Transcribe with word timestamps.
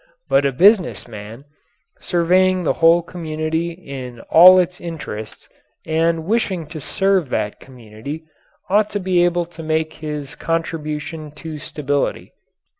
But 0.29 0.47
a 0.47 0.51
business 0.51 1.07
man, 1.07 1.45
surveying 1.99 2.63
the 2.63 2.73
whole 2.81 3.03
community 3.03 3.69
in 3.73 4.19
all 4.31 4.57
its 4.57 4.81
interests 4.81 5.47
and 5.85 6.25
wishing 6.25 6.65
to 6.73 6.81
serve 6.81 7.29
that 7.29 7.59
community, 7.59 8.23
ought 8.67 8.89
to 8.89 8.99
be 8.99 9.23
able 9.23 9.45
to 9.45 9.61
make 9.61 9.93
his 9.93 10.33
contribution 10.33 11.29
to 11.33 11.59
stability. 11.59 12.33